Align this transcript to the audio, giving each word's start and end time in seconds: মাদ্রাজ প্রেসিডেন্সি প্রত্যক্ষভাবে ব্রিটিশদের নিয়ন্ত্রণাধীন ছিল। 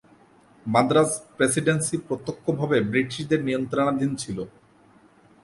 মাদ্রাজ 0.65 1.09
প্রেসিডেন্সি 1.37 1.95
প্রত্যক্ষভাবে 2.07 2.77
ব্রিটিশদের 2.91 3.39
নিয়ন্ত্রণাধীন 3.47 4.11
ছিল। 4.15 4.37